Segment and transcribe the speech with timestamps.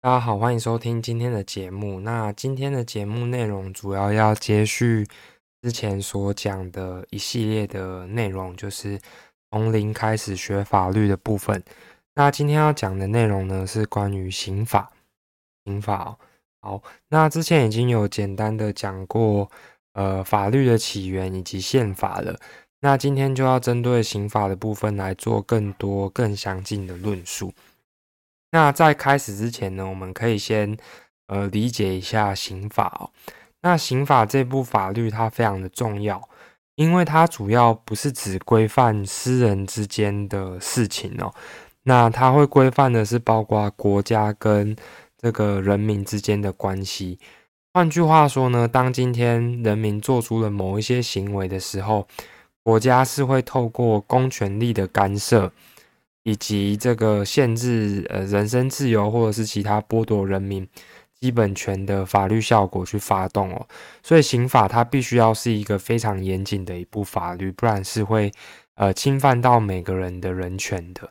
[0.00, 1.98] 大家好，欢迎收听今天的节目。
[1.98, 5.04] 那今天的节目内容主要要接续
[5.60, 8.96] 之前所讲的一系列的内容，就是
[9.50, 11.60] 从零开始学法律的部分。
[12.14, 14.88] 那今天要讲的内容呢，是关于刑法。
[15.64, 16.16] 刑法，
[16.60, 19.50] 好，那之前已经有简单的讲过，
[19.94, 22.38] 呃，法律的起源以及宪法了。
[22.82, 27.52] 那今天就要针对刑法的部分来做更多、更详尽的论述。
[28.50, 30.76] 那在开始之前呢，我们可以先
[31.26, 33.10] 呃理解一下刑法哦。
[33.62, 36.28] 那刑法这部法律它非常的重要，
[36.76, 41.34] 因为它主要不是只规范私人之间的事情哦，
[41.82, 44.74] 那它会规范的是包括国家跟
[45.18, 47.18] 这个人民之间的关系。
[47.74, 52.06] 换句话说呢，当今天人民做出了某一些行为的时候，
[52.62, 55.52] 国家是会透过公权力的干涉。
[56.28, 60.68] 以及这个限制呃人身自由或者是其他剥夺人民
[61.14, 63.66] 基本权的法律效果去发动哦，
[64.02, 68.30] 所以刑法它必须要是一个非常严谨的一部法律，不然是会
[68.74, 71.10] 呃侵犯到每个人的人权的。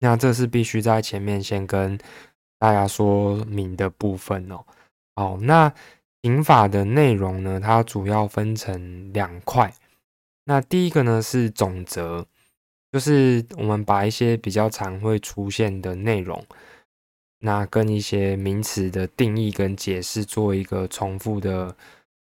[0.00, 1.98] 那这是必须在前面先跟
[2.58, 4.64] 大家说明的部分哦。
[5.16, 5.70] 好，那
[6.22, 9.70] 刑法的内容呢，它主要分成两块。
[10.46, 12.26] 那第一个呢是总则。
[12.94, 16.40] 就是我们把一些比较常会出现的内容，
[17.40, 21.74] 那跟一些名词的定义跟解释做一个重复的，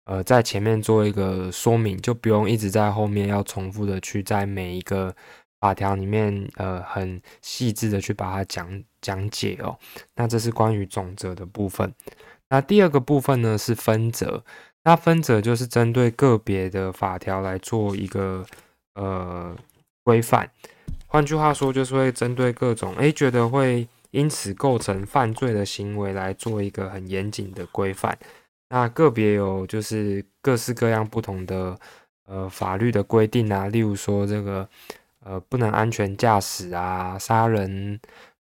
[0.06, 5.14] 呃，在前面做一个说明，就不用一直在后面要重复的去在每一个
[5.61, 9.77] 法条里面，呃，很细致的去把它讲讲解哦。
[10.14, 11.92] 那这是关于总则的部分。
[12.48, 14.42] 那第二个部分呢是分则，
[14.84, 18.47] 那分则就是针对个别的法条来做一个，
[18.95, 19.55] 呃。
[20.05, 20.50] 规范，
[21.06, 28.19] 换句话说，就是会针对各种诶觉得会因此构成犯罪的行为来做一个很严谨的规范。
[28.69, 31.78] 那个别有就是各式各样不同的
[32.27, 34.68] 呃法律的规定啊，例如说这个
[35.24, 38.01] 呃不能安全驾驶啊、杀人，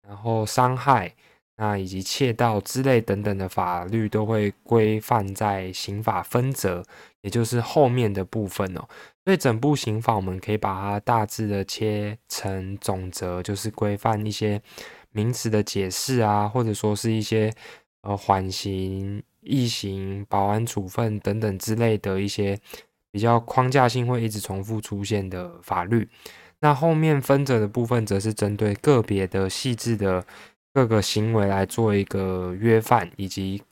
[0.08, 1.14] 然后伤害。
[1.58, 6.84] 那以及窃盗之类等等的法律都会规范在刑法分则，
[7.22, 8.86] 也就是后面的部分哦。
[9.26, 14.62] 所以整部刑法我们可以把它大致的切成总则，就是规范一些
[15.12, 17.52] 名词的解释啊，或者说是一些
[18.04, 22.58] 呃缓刑、易刑、保安处分等等之类的一些
[23.12, 26.08] 比较框架性会一直重复出现的法律。
[26.60, 30.26] 那后面分则的部分，则是针对个别的细致的。
[30.76, 33.64] 各个行为来做一个约范，以及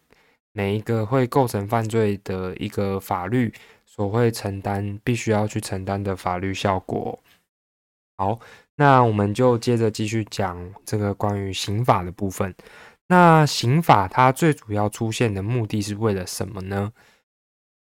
[0.54, 3.54] 每一个会构成犯罪的一个法律
[3.94, 7.20] 所会承担、必须要去承担的法律效果。
[8.18, 8.40] 好，
[8.76, 12.56] 那我们就接着继续讲这个关于刑法的部分。
[13.08, 16.92] 那刑法它最主要出现的目的是为了什么呢？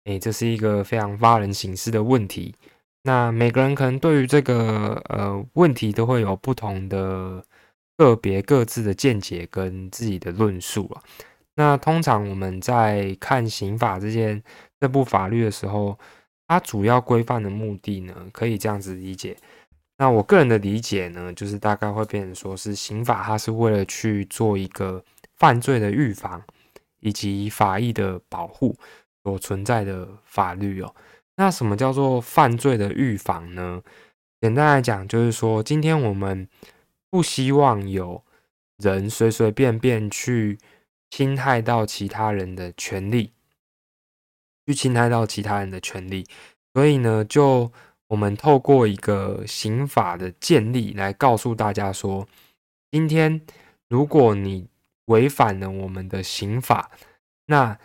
[0.04, 2.54] 诶，这是一个非常发人省思的问题。
[3.02, 7.44] 那每个人可能对于这个呃问题都会有不同的。
[7.98, 11.00] 个别各自的见解跟自己的论述啊。
[11.56, 14.42] 那通常我们在看刑法这件
[14.78, 15.98] 这部法律的时候，
[16.46, 19.36] 它主要规范的目的呢，可以这样子理解。
[19.98, 25.02] 那我个人的理解呢，就是大概会变成说是刑法它是为了去做一个
[25.34, 26.42] 犯罪的预防
[27.00, 28.76] 以及法益的保护
[29.24, 30.94] 所存在的法律哦。
[31.36, 33.82] 那什么叫做犯罪的预防呢？
[34.40, 36.48] 简单来讲，就是说今天我们。
[37.08, 38.22] 不希望有
[38.78, 40.58] 人随随便便去
[41.10, 43.32] 侵害到其他人的权利，
[44.66, 46.26] 去侵害到其他人的权利，
[46.74, 47.72] 所以呢，就
[48.08, 52.26] 我们透过一个刑法的建立来告诉大家说，
[52.90, 53.40] 今天
[53.88, 54.68] 如果你
[55.06, 56.90] 违反了我们的刑法，
[57.46, 57.78] 那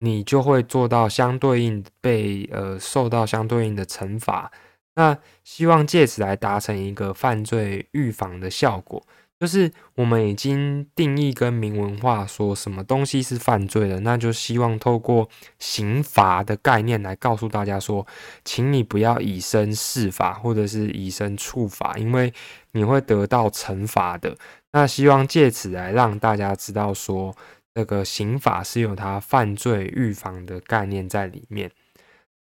[0.00, 4.52] 你就会做到相对应被呃受到相对应的惩罚。
[4.96, 9.04] 那希望借此来达成一个犯罪预防的效果，
[9.40, 15.28] 就是我们已经定义跟明文化说什么东西是犯罪了，那就希望透过
[15.58, 18.06] 刑罚的概念来告诉大家说，
[18.44, 22.32] 请你不要以身试法或者是以身处法，因为
[22.72, 24.34] 你会得到惩罚的。
[24.72, 27.36] 那希望借此来让大家知道说，
[27.74, 31.70] 这个刑法是有它犯罪预防的概念在里面。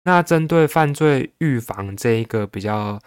[0.04, 3.00] 那针对犯罪预防这一个比较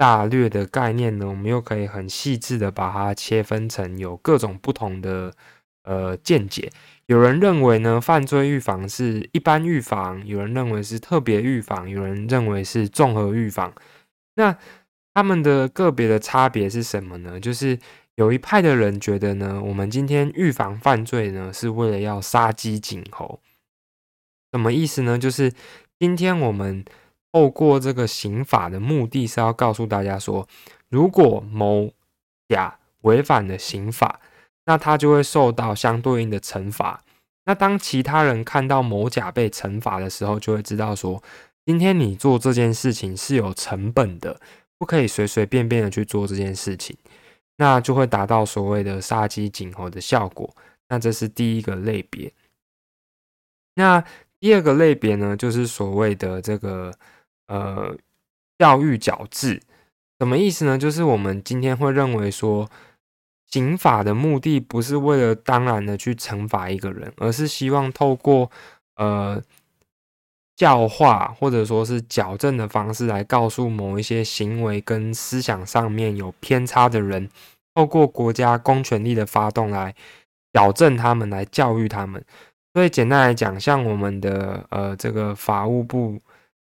[0.00, 5.30] 大略的概念呢，我们又可以很细致的把它切分成有各种不同的
[5.82, 6.72] 呃见解。
[7.04, 13.74] 有人认为呢，犯罪预防是一般预防；有人认为是特别预防；有人认为是综合预防。
[14.36, 14.56] 那
[15.12, 17.38] 他们的个别的差别是什么呢？
[17.38, 17.78] 就是
[18.14, 23.38] 有一派的人觉得呢，我们今天预防犯罪呢，是为了要杀鸡儆猴。
[24.52, 25.18] 什么意思呢？
[25.18, 25.52] 就是
[25.98, 26.82] 今天我们
[27.32, 30.46] 透过这个刑法的目的是要告诉大家说，
[30.88, 31.90] 如果某
[32.48, 34.20] 甲违反了刑法，
[34.66, 37.02] 那他就会受到相对应的惩罚。
[37.44, 41.22] 那当其他人看到某甲被惩罚的时候，就会知道说，
[41.64, 44.40] 今天你做这件事情是有成本的，
[44.78, 46.96] 不可以随随便便的去做这件事情。
[47.56, 50.54] 那就会达到所谓的杀鸡儆猴的效果。
[50.88, 52.32] 那这是第一个类别。
[53.74, 54.02] 那
[54.38, 56.92] 第二个类别呢，就是所谓的这个
[57.50, 57.94] 呃
[58.58, 59.60] 教育矫治。
[60.18, 60.78] 什么意思呢？
[60.78, 62.68] 就是我们今天会认为说，
[63.48, 68.50] 刑法的目的不是为了当然的去惩罚一个人，而是希望透过
[68.96, 69.42] 呃
[70.56, 77.28] 教化或者说是矫正的方式来告诉某一些行为跟思想上面有偏差的人。
[77.74, 79.94] 透过国家公权力的发动来
[80.52, 82.22] 矫正他们，来教育他们。
[82.74, 86.20] 所以简单来讲，像我们的呃这个法务部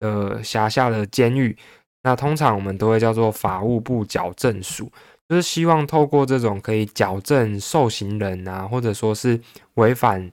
[0.03, 1.57] 呃辖下的监狱，
[2.03, 4.91] 那通常我们都会叫做法务部矫正署，
[5.29, 9.39] 就是希望透过这种可以矫正受刑人啊，或者说是
[9.75, 10.29] 违反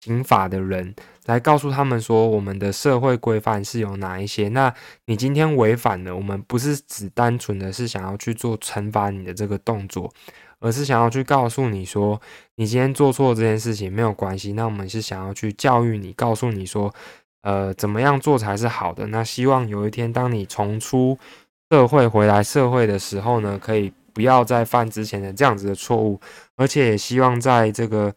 [0.00, 0.94] 刑法的人。
[1.24, 4.50] 来告诉他们说，我们的社会规范是有哪一些？
[4.50, 4.70] 那
[5.06, 10.12] 你今天违反了，我们不是只单纯的是想要去做惩罚你的这个动作，
[10.60, 12.20] 而是想要去告诉你说，
[12.56, 14.52] 你今天做错这件事情没有关系。
[14.52, 16.92] 那我们是想要去教育你，告诉你说，
[17.44, 19.06] 呃，怎么样做才是好的？
[19.06, 21.16] 那希望有一天，当你重出
[21.70, 26.20] 社会回来社会的时候呢，可以不要再犯之前的这样子的错误，
[26.56, 28.12] 而且也希望在这个。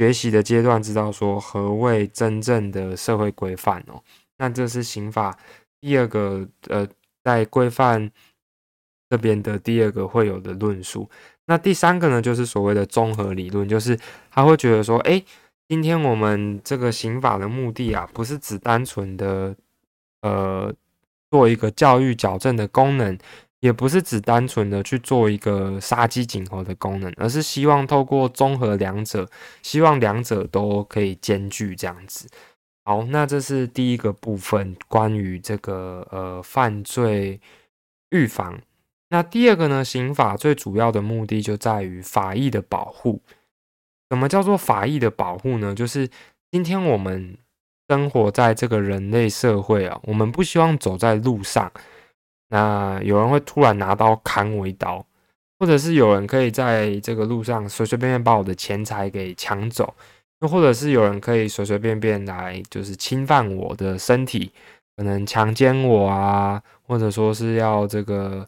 [0.00, 4.02] 学习的阶段，知道说何谓真正的社会规范哦。
[4.38, 5.36] 那这是刑法
[5.78, 6.88] 第二个呃，
[7.22, 8.10] 在规范
[9.10, 11.06] 这边的第二个会有的论述。
[11.44, 13.94] 那第三个呢，就是所谓的综合理论，就是
[14.30, 15.22] 他会觉得说，哎，
[15.70, 19.54] 今天我们这个刑法的目的啊，不是只单纯的
[20.22, 20.74] 呃
[21.30, 23.16] 做一个教育矫正的功能。
[23.60, 29.28] 也不是只单纯的去做一个杀鸡儆猴的功能，而是希望透过综合两者，
[29.62, 32.26] 希望两者都可以兼具这样子。
[32.86, 37.38] 好，那这是第一个部分，关于这个呃犯罪
[38.08, 38.58] 预防。
[39.10, 43.20] 那第二个呢，刑法最主要的目的就在于法益的保护。
[44.10, 45.74] 什么叫做法益的保护呢？
[45.74, 46.08] 就是
[46.50, 47.38] 今天我们
[47.88, 51.70] 生活在这个人类社会啊，我们不希望走在路上。
[52.48, 55.06] 那有人会突然拿刀砍我一刀，
[55.58, 59.94] 或者是有人可以在这个路上随随便便把我的钱财给抢走，
[60.40, 64.50] 又或者是有人可以随随便便来就是侵犯我的身体，
[64.96, 68.44] 可能强奸我啊，或者说是要这个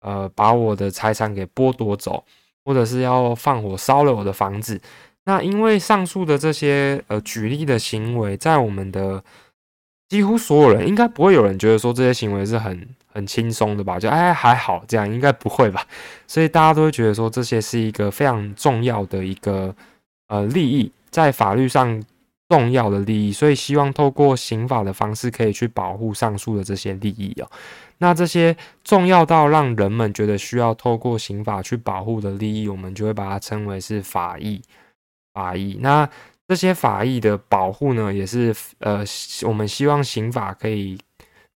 [0.00, 2.24] 呃把我的财产给剥夺走，
[2.64, 4.80] 或者是要放火烧了我的房子。
[5.24, 9.22] 那因为上述的这些呃举例的行为，在我们的
[10.08, 12.88] 几乎所有人应该不会有人觉得说这些行为是很。
[13.16, 15.86] 很轻松的吧，就哎还好，这样应该不会吧？
[16.26, 19.72] 所以大家都会觉得说这些是一个非常重要的一个
[20.26, 22.02] 呃利益，在法律上
[22.48, 27.48] 重要的利益，所以希望透过刑法的方式可以去保护上述的这些利益哦。
[27.98, 34.62] 那这些重要到让人们觉得需要透过刑法去保护的利益，我们就会把它称为是法益。
[35.32, 35.78] 法益。
[35.80, 36.08] 那
[36.48, 39.04] 这些法益的保护呢，也是呃
[39.42, 40.98] 我们希望刑法可以。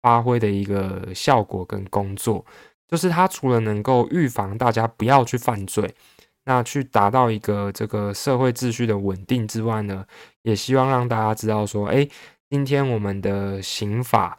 [0.05, 2.45] 发挥的一个效果跟工作，
[2.87, 5.91] 就是它除了能够预防大家不要去犯罪，
[6.43, 10.05] 那去达到一个这个社会秩序的稳定之外呢，
[10.43, 12.07] 也希望让大家知道说，哎，
[12.51, 14.37] 今天我们的刑法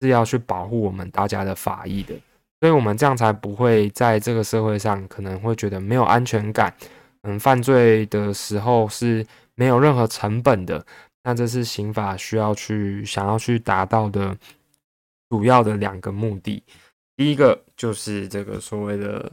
[0.00, 2.14] 是要去保护我们大家的法益的，
[2.60, 6.74] 所以我们这样才不会在这个社会上可能会觉得没有安全感，
[7.22, 10.84] 嗯，犯罪的时候是没有任何成本的，
[11.22, 14.36] 那这是刑法需要去想要去达到的。
[15.30, 16.62] 主要的两个目的，
[17.16, 19.32] 第一个就是这个所谓的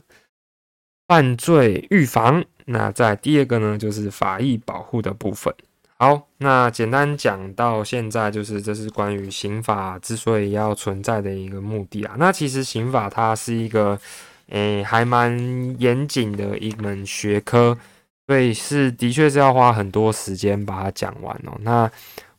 [1.06, 5.54] 犯罪预防，那在第二个呢，就是法益保护的部分。
[6.02, 12.16] 好，那简单讲到现在，就是这是关于刑法之所以要存在的一个目的啊。
[12.18, 14.00] 那其实刑法它是一个
[14.48, 15.40] 诶还蛮
[15.80, 17.78] 严谨的一门学科，
[18.26, 21.56] 所以是的确是要花很多时间把它讲完哦。
[21.60, 21.88] 那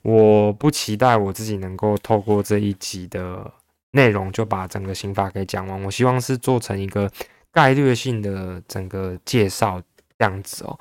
[0.03, 3.49] 我不期待我自己能够透过这一集的
[3.93, 5.81] 内容就把整个刑法给讲完。
[5.85, 7.09] 我希望是做成一个
[7.53, 9.81] 概略性的整个介绍
[10.19, 10.77] 这样子哦。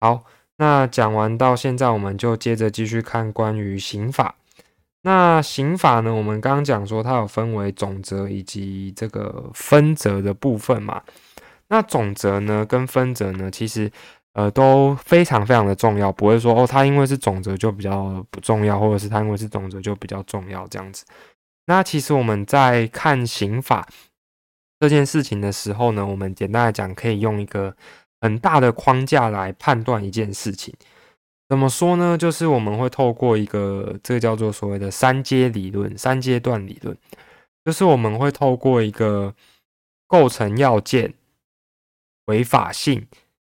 [0.00, 0.24] 好，
[0.58, 4.34] 那讲完到现在，我们就接着继续看关于刑法。
[5.02, 11.02] 那刑法呢，我们刚刚讲说它有分为总则以及这个分则的部分嘛。
[11.68, 13.90] 那总则呢跟分则呢，其实
[14.32, 21.04] 呃都非常非常的重要，不会说哦，它因为是总则就比较不重要，或者是它因为是总则就比较重要这样子。
[21.66, 23.86] 那其实我们在看刑法
[24.80, 27.76] 这件事情的时候呢，我们简单来讲，可以用一个
[28.26, 30.74] 很大的框架来判断一件事情。
[31.48, 32.18] 怎么说呢？
[32.18, 36.96] 就是我们会透过一个这个叫做所谓的三阶理论、三阶段理论，
[37.64, 39.32] 就是我们会透过一个
[40.08, 41.14] 构成要件、
[42.24, 43.06] 违法性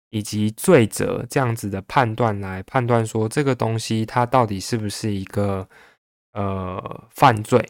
[0.09, 5.69] 以及罪责这样子的判断来判断说这个东西它到底是不是一个
[6.31, 7.63] 呃犯罪。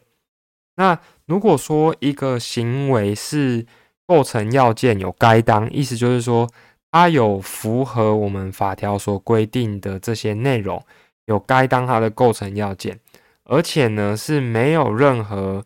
[0.78, 3.66] 那如果说一个行为是
[4.08, 6.50] 构成要件有该当，意思就是说。
[6.94, 10.80] 它有符合我们法条所规定的这些内容，
[11.26, 13.00] 有该当它的构成要件，
[13.46, 15.66] 而且呢是没有任何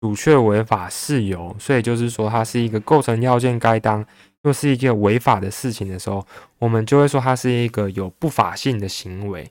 [0.00, 4.06] 阻却违法事由，所以就是说它是一个构成要件该当，
[4.44, 6.24] 又是一件违法的事情的时候，
[6.60, 9.50] 我们就会说它是一个有不法性的行为。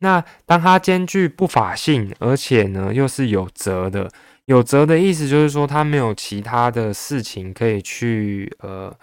[0.00, 4.10] 那当它兼具不法性，而且呢又是有责的，
[4.44, 8.94] 有责的意思就是说它没有其他的事情可以去呃。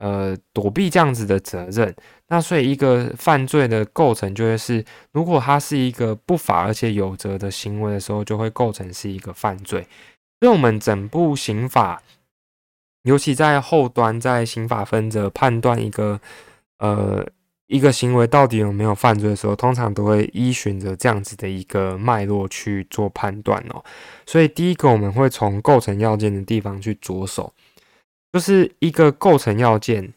[0.00, 1.94] 呃，躲避这样子的责任，
[2.28, 9.86] 那所以一个犯罪的构成就会是，如果它是一个不法而且有责的行为的时候，就会构成是一个犯罪。
[10.40, 12.02] 所以，我们整部刑法，
[13.02, 16.18] 尤其在后端，在刑法分则判断一个
[16.78, 17.22] 呃
[17.66, 23.84] 一个行为到底有没有犯罪的时候，通常都会依循着这样子的一个脉络去做判断哦。
[24.24, 27.52] 所以，第一个我们会从构成要件的地方去着手。
[28.32, 30.12] 就是一个构成要件，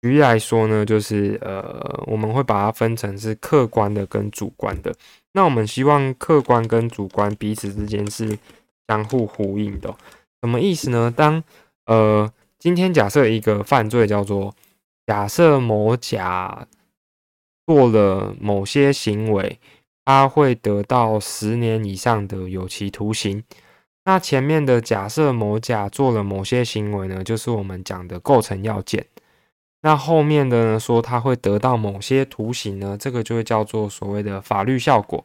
[0.00, 4.94] 举例来说呢，就是呃，我们会把它分成是客观的跟主观的。
[5.32, 8.38] 那我们希望客观跟主观彼此之间是
[8.86, 9.94] 相互呼应的。
[10.42, 11.12] 什么意思呢？
[11.14, 11.42] 当
[11.86, 14.54] 呃，今天假设一个犯罪叫做
[15.06, 16.66] 假设某甲
[17.66, 19.58] 做了某些行为，
[20.04, 23.42] 他会得到十年以上的有期徒刑。
[24.06, 29.04] 那前面的假设某甲做了某些行为呢，就是我们讲的构成要件。
[29.82, 35.24] 那后面的呢，说他会得到某些图形呢，这个就会叫做所谓的法律效果。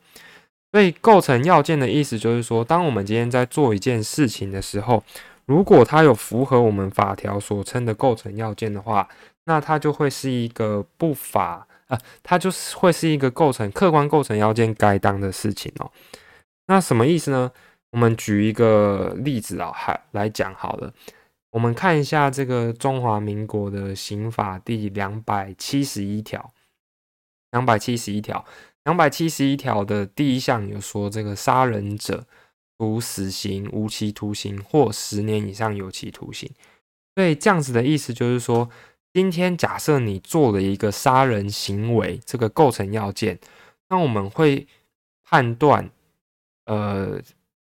[0.72, 5.04] 所以构成要件的意思就是说，当我们今天在做一件事情的时候，
[5.46, 9.08] 如果它有符合我们法条所称的构成要件的话，
[9.46, 15.92] 那它就会是一个不法啊，它就是会是一个构成客观构成要件该当的事情哦。
[16.66, 17.52] 那什么意思呢？
[17.92, 20.94] 我们举一个例子啊，还来讲好了。
[21.52, 26.54] 我们看一下这个中华民国的刑法第两百七十一条，
[27.52, 28.46] 两百七十一条，
[28.86, 32.26] 两百七十一条的第一项有说，这个杀人者
[32.78, 36.50] 处死刑、无期徒刑或十年以上有期徒刑。
[37.16, 38.70] 所以这样子的意思就是说，
[39.12, 43.38] 今天假设你做了一个杀人行为，这个构成要件，
[43.90, 44.66] 那我们会
[45.26, 45.92] 判断，
[46.68, 47.22] 呃。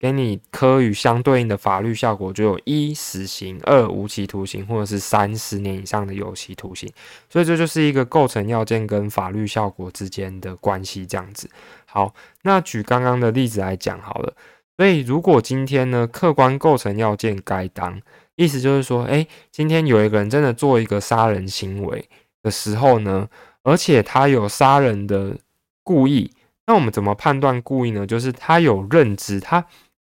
[0.03, 6.91] 给你科与相对应的法律效果，就有一死刑、二无期徒刑，或者是三十年以上的有期徒刑。
[7.29, 11.49] 所以这就是一个构成要件跟法律效果之间的关系，这样子。
[11.85, 14.33] 好，那举刚刚的例子来讲好了。
[14.75, 18.01] 所以如果今天呢，客观构成要件该当，
[18.35, 22.09] 意思就是说，诶，今天有一个人真的做一个杀人行为
[22.41, 23.29] 的时候呢，
[23.63, 25.37] 而且他有杀人的
[25.81, 26.29] 故意，
[26.67, 28.05] 那我们怎么判断故意呢？
[28.05, 29.65] 就是他有认知，他。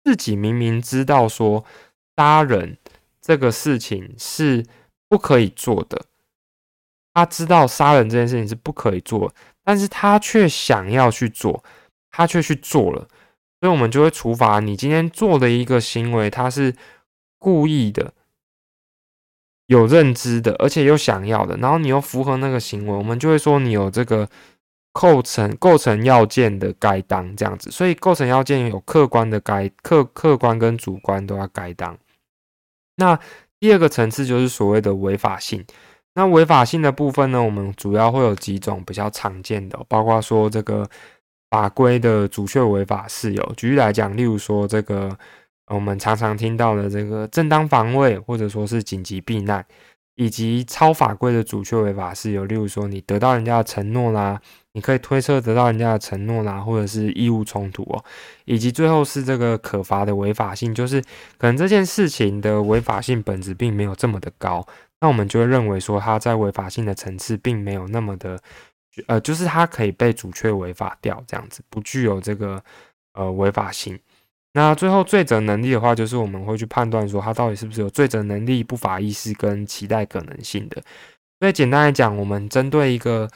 [0.04, 1.64] 自己明明知道说
[2.16, 2.76] 杀人
[3.20, 4.66] 这个事情是
[5.08, 6.06] 不可以做的，
[7.14, 9.32] 他知道杀人这件事情是不可以做，
[9.62, 11.62] 但是他却想要去做，
[12.10, 13.06] 他却去做了，
[13.60, 16.74] 所以我们就会处罚你今天做的一个行为，他是
[17.38, 18.12] 故意的、
[19.66, 24.28] 有认知的，而且又想要的，然后你又符合那个行为，我们就会说你有这个。
[24.92, 31.96] 构成构成要件的该当这样子，所以构成要件有客观的该客客观跟主观都要该当。
[32.96, 33.18] 那
[33.58, 35.64] 第二个层次就是所谓的违法性。
[36.14, 40.86] 那违法性的部分呢，我们主要会有几种比较常见的，包括说这个
[41.48, 43.52] 法规的主确违法事由。
[43.56, 45.16] 举例来讲，例如说这个
[45.68, 49.64] 我们常常听到的这个正当防卫，或者说是紧急避难，
[50.14, 54.40] 以及超法规的主确违法事由，例如说你得到人家的承诺啦。
[54.74, 58.02] 你可以推测得到人家的承诺啦，或者是义务冲突哦，
[58.46, 60.98] 以及最后是这个可罚的违法性，就是
[61.36, 64.66] 可能这件事情的违法性本质并没有这么的高，
[65.02, 68.40] 那我们就会认为说它在违法性的层次并没有那么的，
[69.08, 72.64] 呃，就是它可以被主确违法掉这样子，不具有这个
[73.12, 74.00] 呃违法性。
[74.54, 80.82] 那最后罪责能力的话，就是我们会去判断说他到底是不是有罪责能力、不法意识跟期待可能性的。
[81.40, 83.28] 所以简单来讲，我们针对一个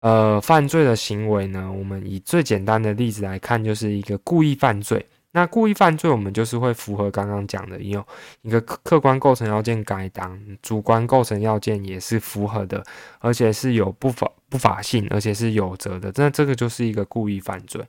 [0.00, 5.06] 呃犯罪的行为呢，我们以最简单的例子来看，就是一个故意犯罪。
[5.32, 8.04] 那故意犯罪，我们就是会符合刚刚讲的，有
[8.42, 12.82] 一个客观构成要件该当，主观构成要件也是符合的，
[13.20, 16.10] 而且是有不法不法性，而且是有责的。
[16.16, 17.80] 那这个就是一个故意犯罪。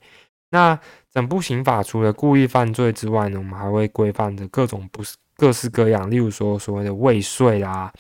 [0.52, 0.80] 那
[1.10, 7.92] 整部刑法除了故意犯罪之外呢，我们还会规范着各种不是各式各样，例如说所谓的未遂啊、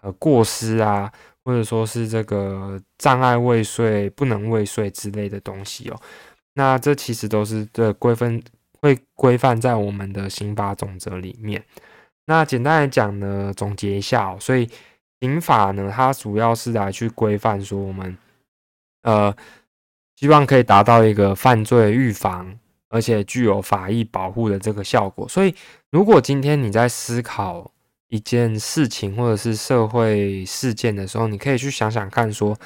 [0.00, 1.12] 呃过失啊，
[1.44, 6.00] 或者说是这个障碍未遂、不能未遂之类的东西哦。
[6.54, 8.42] 那这其实都是的规范。
[8.82, 11.64] 会规范在我们的刑法总则里面。
[12.26, 14.36] 那简单来讲呢，总结一下哦。
[14.38, 14.68] 所以
[15.18, 18.16] 刑法呢，它主要是来去规范说我们，
[19.02, 19.34] 呃，
[20.16, 22.58] 希望可以达到一个犯罪预防，
[22.88, 25.28] 而且具有法益保护的这个效果。
[25.28, 25.54] 所以，
[25.90, 27.70] 如果今天你在思考
[28.08, 32.58] 一件事情或者是社会事件的时候，你可以去想想看，说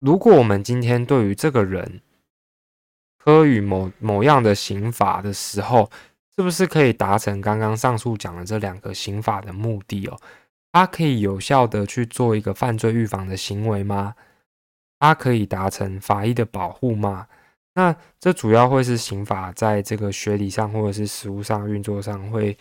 [0.00, 2.00] 如果我们今天对于这个人，
[3.18, 5.90] 科予某某样的刑法的时候，
[6.36, 10.18] 是不是可以达成刚刚上述讲的这两个刑法的目的哦？
[10.72, 14.14] 它可以有效的去做一个犯罪预防的行为吗？
[14.98, 17.26] 它可以达成法益的保护吗？
[17.74, 22.56] 那这主要会是刑法在这个学理上或者是实务上运作上会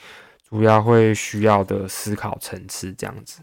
[0.50, 3.42] 主要会需要的思考层次这样子。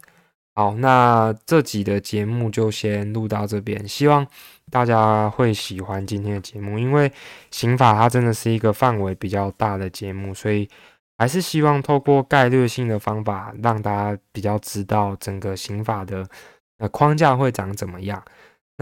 [0.55, 4.27] 好，那这集的节目就先录到这边，希望
[4.71, 6.79] 大家会喜欢今天的节目。
[6.79, 7.11] 因为
[7.51, 10.69] 刑法它真的是一个范围比较大的节目，所以
[11.17, 16.29] 还是希望透过概率性的方法，让大家比较知道整个刑法的
[16.77, 18.23] 呃框架会长怎么样。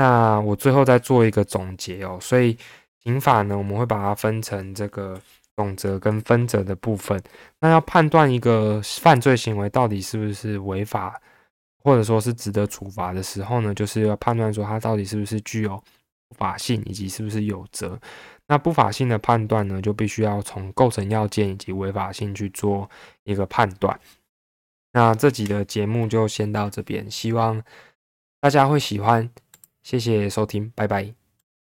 [0.01, 2.57] 那我最后再做一个总结哦，所以
[3.03, 5.21] 刑法呢，我们会把它分成这个
[5.57, 7.23] 总则跟分则的部分。
[7.61, 11.21] 那要判断一个犯罪行为到底是不是违法。
[11.83, 15.83] 或者说是值得处罚的时候呢，就是要判断说它到底是不是具有
[16.37, 17.99] 法性，以及是不是有责。
[18.49, 22.87] 那不法性的判断呢，就必须要从构成要件以及违法性去做
[23.25, 23.99] 一个判断。
[24.93, 27.63] 那这集的节目就先到这边，希望
[28.43, 29.27] 大家会喜欢，
[29.83, 31.20] 谢谢收听，拜拜。